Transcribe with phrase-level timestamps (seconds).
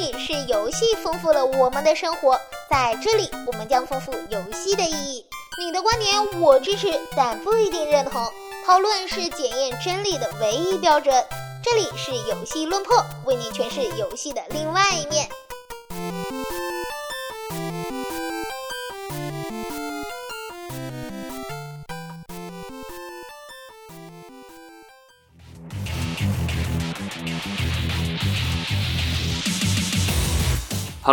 [0.00, 5.26] 里是游戏丰富了我们的生活，在这里我们将丰富游戏的意义。
[5.58, 8.26] 你的观点我支持，但不一定认同。
[8.64, 11.12] 讨论是检验真理的唯一标准。
[11.62, 12.96] 这里是游戏论破，
[13.26, 15.28] 为你诠释游戏的另外一面。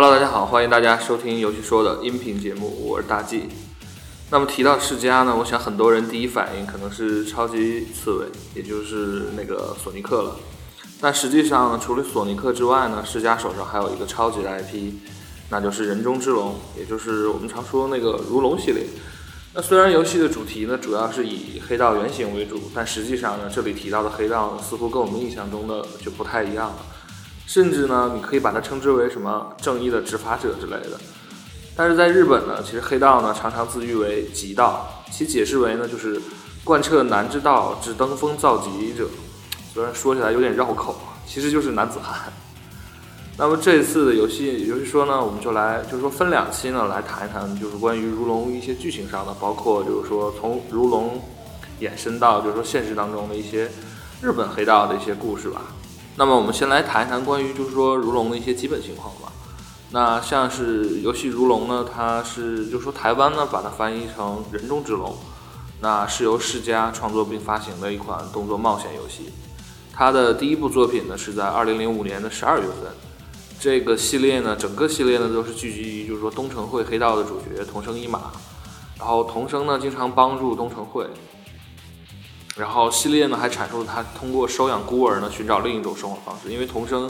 [0.00, 3.48] Hello，大家好，欢迎大家收听游戏说的音频节目，我是大 G。
[4.30, 10.36] 那么提到世嘉呢，我想很多人第一反应可能是超级刺猬，也就是那个索尼克了。
[11.00, 14.92] 但实际上，除了索尼克之外呢，世嘉手上还有一个超级的 IP，
[15.50, 18.84] 那就是人中之龙，也就是我们常说那个如龙系列。
[19.52, 26.76] 那虽然游戏的主题呢主要是以黑道原型为主，但实际上呢，这里提到的黑道似乎跟我们印象中的就不太一样了。
[27.48, 31.00] 甚至呢，你可以把它称之为什么正义的执法者之类的。
[31.74, 36.20] 但是在日本呢，其实黑道呢常常自喻为极道，其解释为呢就是
[36.62, 39.08] 贯彻男之道，至登峰造极者。
[39.72, 40.94] 虽然说起来有点绕口，
[41.26, 42.30] 其实就是男子汉。
[43.38, 51.18] 那么这一次的游戏，游戏说呢，我们就来就是说分两期呢来谈一谈，就是关于如龙一些剧情上的，包括就是说从如龙
[51.80, 53.70] 延伸到就是说现实当中的一些
[54.20, 55.62] 日本黑道的一些故事吧。
[56.18, 59.32] 那么我们先来谈一谈关于就是说如龙的一些基本情况吧。
[59.92, 65.16] 那像是游戏如龙呢，它是就是说台湾呢把它翻译成人中之龙，
[65.80, 69.30] 那是由世嘉创作并发行的一款动作冒险游戏。
[69.92, 72.92] 它的第一部作品呢是在二零零五年的十二月份。
[73.60, 78.32] 这个系列呢，整个系列呢都是聚集于就是说东城会黑道的主角桐生一马，
[78.98, 81.06] 然后桐生呢经常帮助东城会。
[82.58, 87.08] 然后系列呢还阐述了他通过收养孤儿呢寻找另一种生活方式，因为童生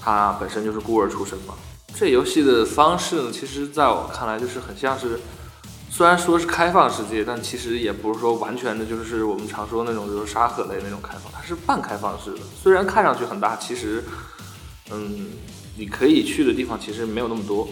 [0.00, 1.52] 他本身就是孤儿出身嘛。
[1.94, 5.20] 这游戏的方式呢，其实在我看来就是很像是，
[5.90, 12.40] 虽然说是开放世界，但其实也不是说完全的就是我们常说那种就是沙盒类那种开放，它是半开放式的。
[12.62, 14.02] 虽然看上去很大，其实
[14.90, 15.26] 嗯
[15.76, 17.68] 你可以去的地方其实没有那么多。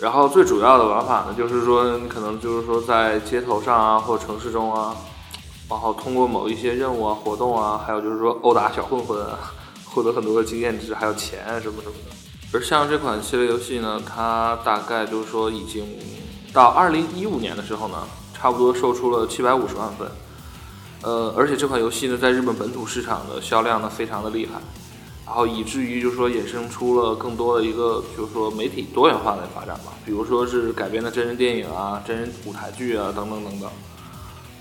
[0.00, 4.96] 然后最主要的玩法呢，就是说你可能就是说在街头上啊，或城市中啊。
[5.70, 9.54] 然后通过某一些任务啊、活动啊，还有就是说殴打小混混啊，
[9.84, 12.16] 获得很多的经验值，还有钱啊什么什么的。
[12.52, 15.86] 而像这款系列游戏呢，它大概就是说已经
[16.52, 17.98] 到二零一五年的时候呢，
[18.34, 20.10] 差不多售出了七百五十万份。
[21.02, 24.60] 呃，而且这款游戏呢，在日本本土市场的销量呢非常的厉害，
[25.24, 33.70] 然后以至于就是说衍生出了更多的一个就是说媒体多元化的发展吧，比如说是改编的真人电影啊、真人舞台剧啊等等等等。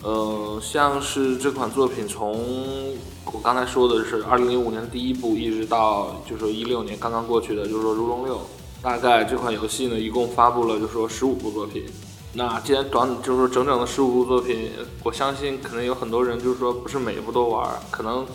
[0.01, 2.95] 呃，像是这款作品，从
[3.25, 8.35] 我刚才说的是二零零五年的第一部，一直到就是说一六年刚刚过去的，就是说《如龙六》，
[8.81, 11.83] 大概这款游戏呢，一共发布了就是说十五部作品。
[12.31, 14.69] 那既然短，就是说整整的十五部作品，
[15.03, 18.25] 我相信可能有很多人就是说不是每一部都玩，可能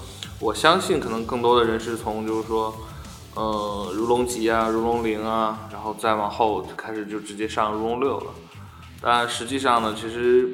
[0.41, 2.75] 我相信可能更多的人是从就是说，
[3.35, 8.31] 呃，《如龙集》啊，《如龙零》啊，然后再往后开始就直接上《如龙六》了。
[9.01, 10.53] 但实际上呢，其实。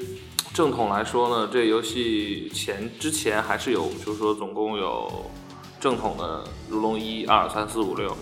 [0.53, 5.31] 正统来说呢，这游戏前之前还是有，就是说总共有
[5.79, 8.15] 正统的如龙一二三四五六。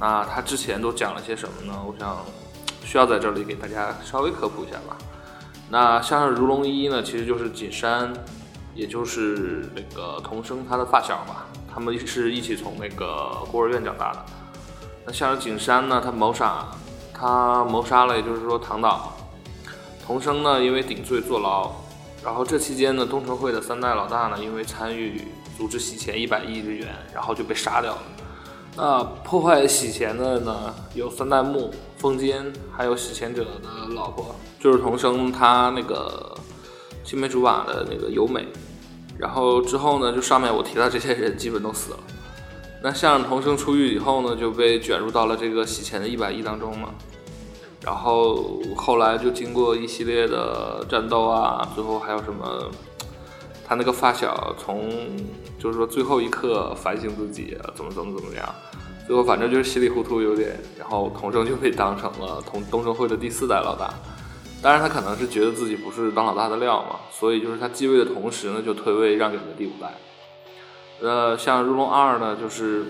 [0.00, 1.78] 那它之前都讲了些什么呢？
[1.86, 2.24] 我想
[2.84, 4.96] 需要在这里给大家稍微科普一下吧。
[5.68, 8.12] 那像是如龙一呢，其实就是锦山，
[8.74, 14.24] 也就是那个童生他的发小吧，他们是一起从那个孤儿院长大的。
[15.04, 16.66] 那像是景山呢，他谋杀，
[17.12, 19.14] 他谋杀了，也就是说唐岛。
[20.08, 21.70] 童生呢，因为顶罪坐牢，
[22.24, 25.20] 然后这期间呢，东城会的三代老大呢，因为参与
[25.58, 28.02] 组织洗钱一百亿日元，然后就被杀掉了。
[28.74, 36.34] 那破坏洗钱的呢，有三代目风间，还有洗钱者的老婆，就是童生他那个
[37.04, 38.46] 青梅竹马的那个由美。
[39.18, 41.98] 然后之后呢，就上面我提到这些人基本都死了。
[42.82, 46.94] 那像童生出狱以后呢，就被卷入到了这个洗钱的一百亿当中嘛。
[47.84, 52.70] 然后后来就经过一系列的战斗啊，最后还有什么？
[53.66, 54.90] 他那个发小从
[55.58, 58.48] 就是说最后一刻反省自己，怎么怎么怎么样，
[59.06, 63.92] 最后反正就是稀里糊涂有点，然后童生就被当成了同东生会的第四代老大。
[64.62, 69.92] 当然他可能是觉得自己不是当老大的料嘛，所以就是他继位的同时呢，就退位让给了第五代。
[71.00, 72.86] 呃，像如龙二呢，就是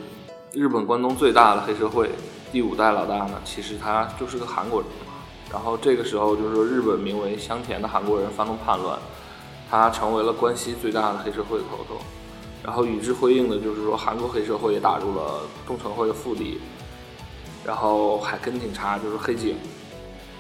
[0.52, 2.08] 日本关东最大的黑社会。
[2.50, 4.88] 第五代老大呢，其实他就是个韩国人。
[5.50, 8.98] 然后这个时候就是说，日本名为香田的韩国人发动叛乱，
[9.70, 12.00] 他成为了关西最大的黑社会的头头。
[12.62, 16.60] 然后与之辉映的就是说，韩国黑社会也打入了东城会的腹地。
[17.64, 19.56] 然后还跟警察就是黑警，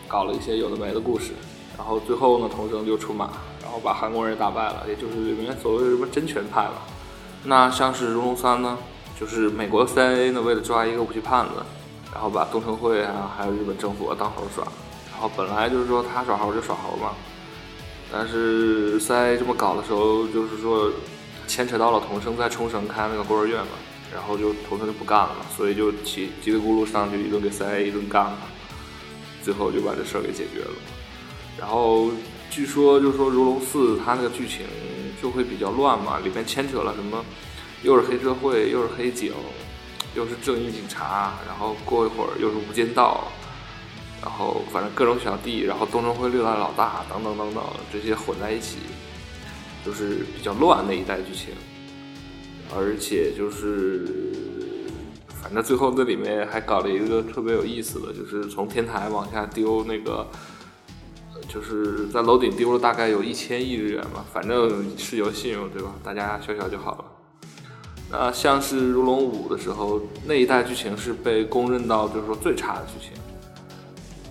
[0.06, 1.32] 搞了一些有的没的故事，
[1.76, 3.28] 然后最后呢，童生就出马，
[3.62, 6.72] 然后把韩国人打败了，也就是里面所谓的什么真拳派了。
[7.44, 8.78] 那像是《如龙三》呢，
[9.18, 11.52] 就是美国 CIA 呢为了抓一个武器贩子，
[12.18, 14.64] 然后把东城会啊还有日本政府啊当猴耍，
[15.12, 17.12] 然后本来就是说他耍猴就耍猴嘛，
[18.12, 20.90] 但是 CIA 这么搞的时候，就是说
[21.46, 23.72] 牵扯到了童生在冲绳开那个孤儿院嘛。
[24.12, 28.38] 然后就童生就不干了，所以就叽叽里咕噜上去一顿给三 A 一顿干了，
[29.42, 30.70] 最后就把这事儿给解决了。
[31.58, 32.10] 然后
[32.50, 34.66] 据说就是说《如龙四》它那个剧情
[35.20, 37.22] 就会比较乱嘛，里面牵扯了什么，
[37.82, 39.34] 又是黑社会，又是黑警，
[40.18, 43.28] 又是正义警察，然后过一会儿又是无间道，
[44.20, 47.62] 然后反正各种小弟，然后东城会六大老大等等等等
[47.92, 48.78] 这些混在一起，
[49.86, 51.54] 就是比较乱那一代剧情。
[52.76, 54.04] 而且就是，
[55.40, 60.26] 反正最后那里面还搞了一个特别有意思的，就是从天台往下丢那个，
[61.48, 65.94] 就是在楼顶丢了大概有一千亿日元嘛，反正是有信用对吧？
[66.02, 67.04] 大家笑笑就好了。
[68.10, 73.12] 那像是如龙五的时候，那一代剧情是被公认到就是说最差的剧情。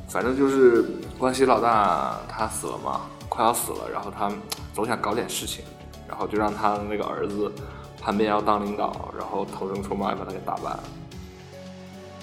[0.08, 0.84] 反正就是
[1.18, 4.32] 关西老大他死了嘛，快要死了，然后他
[4.74, 5.64] 总想搞点事情，
[6.08, 7.52] 然后就让他的那个儿子。
[8.00, 10.84] 叛变要当领导，然后投生出马把他给打败了。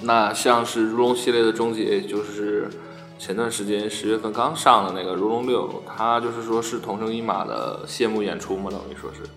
[0.00, 2.70] 那像是如龙系列的终结，也就是
[3.18, 9.28] 前段时间十月份刚上的那个如龙六，它就是说是同生一马的谢幕演出嘛，等于说是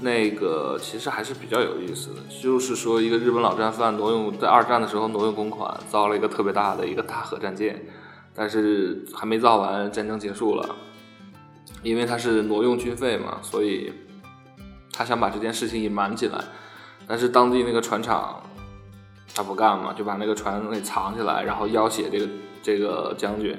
[0.00, 7.84] 那个其实还是比较有意思的，就是说一个日本老战犯挪用在二战的时候挪用公款，造了一个特别大的一个大核战舰，
[8.34, 10.76] 但是还没造完，战争结束了，
[11.82, 13.92] 因为他是挪用军费嘛，所以。
[14.96, 16.38] 他想把这件事情隐瞒起来，
[17.04, 18.40] 但是当地那个船厂
[19.34, 22.28] 他不干嘛，就把那个船给藏起来，然后要挟这个
[22.62, 23.58] 这个将军，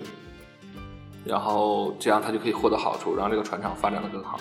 [1.25, 4.39] 然后这样他就可以获得好处，让这个船厂发展的更好。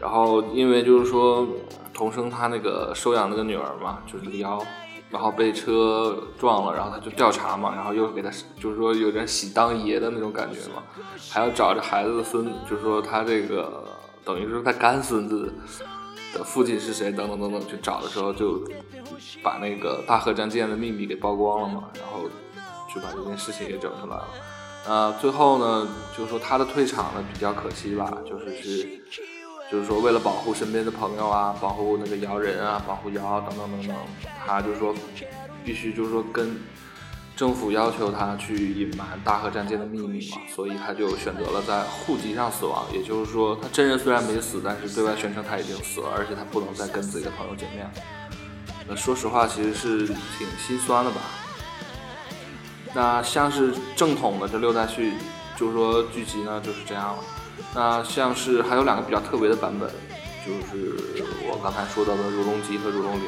[0.00, 1.46] 然后因为就是说
[1.92, 4.62] 童生他那个收养那个女儿嘛，就是个妖，
[5.10, 8.30] 然后被车撞了，然后他就调查嘛，然后又给他
[8.60, 10.82] 就是说有点喜当爷的那种感觉嘛，
[11.30, 13.84] 还要找这孩子的孙，就是说他这个。
[14.24, 15.50] 等于说他干孙子
[16.34, 17.10] 的父亲是谁？
[17.10, 18.62] 等等等等，去找的时候就
[19.42, 22.28] 把那个大河战舰的秘密给曝光了嘛，然后
[22.94, 24.28] 就把这件事情给整出来了。
[24.86, 29.00] 呃，最后呢，就是说他的退场呢比较可惜吧，就是是，
[29.70, 33.96] 就是说为了保护身边的朋友啊，保护那个瑶人啊，保护瑶等等等等，
[34.46, 34.94] 他就说
[35.64, 36.56] 必须就是说跟。
[37.38, 42.84] 政府要求他去隐瞒大和战舰的秘密嘛，所以他就选择了在户籍上死亡。
[42.92, 47.88] 也就是说，他真人虽然没死，但是对外宣称他已经死了，而且他不能再跟自己的朋友见面。
[48.88, 51.20] 那说实话，其实是挺心酸的吧。
[52.92, 55.12] 那像是正统的这六代续，
[55.56, 57.22] 就是说剧集呢就是这样了。
[57.74, 59.90] 那像是还有两个比较特别的版本，
[60.44, 63.22] 就是我刚才说到的《如龙集》和《如龙零》。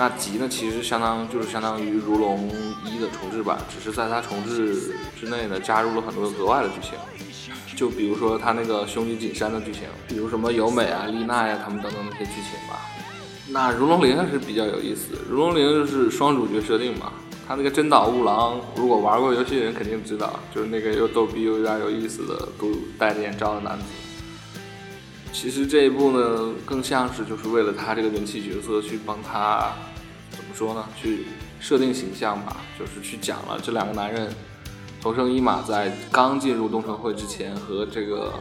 [0.00, 2.48] 那集呢，其实相当就是相当于《如龙
[2.84, 6.96] 一》的重置版，只是在它重置之内呢，加入了很多额外的剧情，
[7.76, 12.80] 就比如说它那个兄弟景山的剧情，比如什么由美啊、丽娜呀他们等等那些剧情吧。
[13.48, 17.12] 那《如龙零》还是比较有意思，《如龙零》就是双主角设定嘛，
[17.48, 23.84] 他那个真岛悟郎，如果玩过游戏的人肯定知道，就是那个又逗逼又有点有意思的，都戴着眼罩的男子。
[25.32, 29.72] 其实这一部呢，更像是就是为了他这个人气角色去帮他，
[30.30, 30.84] 怎么说呢？
[30.94, 31.24] 去
[31.58, 34.30] 设定形象吧，就是去讲了这两个男人，
[35.00, 38.34] 同生一马在刚进入东城会之前和这个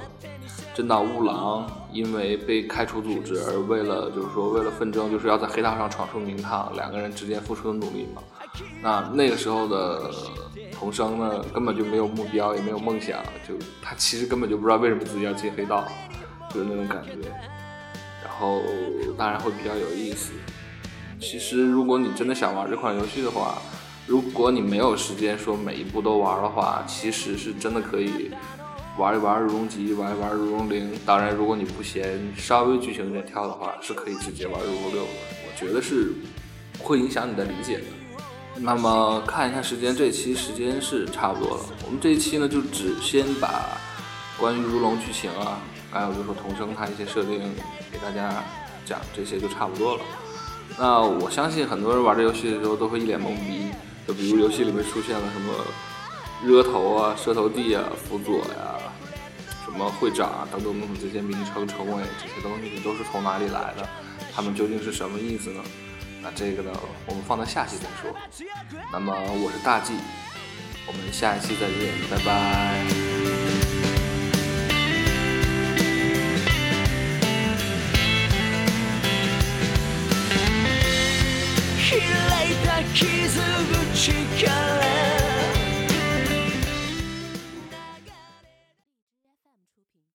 [0.78, 8.22] 真岛乌郎因为被开除组织而为了就是说为了纷争，就是要在黑道上闯出名堂，两个人之间付出的努力嘛。
[8.80, 10.12] 那那个时候的
[10.72, 15.84] 童生呢，根本就没有目标，也没有梦想，就他其实根本就不知道为什么自己要进黑道。
[16.54, 17.28] 就是那种感觉，
[18.24, 18.62] 然后
[19.18, 20.32] 当然会比较有意思。
[21.20, 23.58] 其实如果你真的想玩这款游戏的话，
[24.06, 28.30] 如果你没有时间说每一步都玩的话，其实是真的可以
[28.98, 30.92] 玩一玩《如龙集》，玩一玩《如龙零》。
[31.06, 35.12] 当然，如果你不嫌稍微剧情有点跳的话，是可以直接玩《如龙六》的。
[35.46, 36.14] 我觉得是
[36.74, 37.84] 不会影响你的理解的。
[38.60, 41.64] 那么看一下时间，这期时间是差不多了。
[41.86, 43.78] 我们这一期呢，就只先把
[44.40, 45.60] 关于《如龙》剧情啊。
[45.90, 47.40] 还有就是说童声他一些设定
[47.92, 48.44] 给大家
[48.86, 50.02] 讲这些就差不多了。
[50.78, 53.70] 那我相信很多人玩这游戏的时候都会一脸懵逼，
[54.06, 55.54] 就比如游戏里面出现了什么
[56.46, 58.80] 热头啊，蛇头帝啊，辅佐呀，
[59.66, 63.88] 什么会长啊，等等等等这些名称称谓这些东西都是从哪里来的？
[64.34, 65.62] 他们究竟是什么意思呢？
[66.22, 66.72] 那这个呢，
[67.06, 68.16] 我们放在下期再说。
[68.92, 69.94] 那么我是大 g
[70.86, 72.86] 我们下一期再见，拜拜。